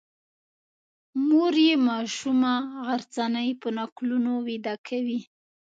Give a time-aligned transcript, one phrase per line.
[1.27, 2.53] مور یې ماشومه
[2.85, 5.19] غرڅنۍ په نکلونو ویده کوي.